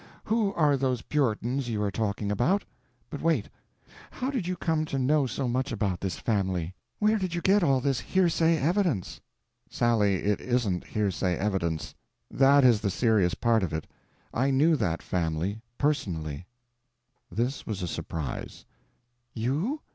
[0.23, 2.65] Who are those Puritans you are talking about?
[3.11, 6.73] But wait—how did you come to know so much about this family?
[6.97, 9.21] Where did you get all this hearsay evidence?"
[9.69, 11.93] "Sally, it isn't hearsay evidence.
[12.31, 13.85] That is the serious part of it.
[14.33, 16.47] I knew that family—personally."
[17.31, 18.65] This was a surprise.
[19.35, 19.81] "You?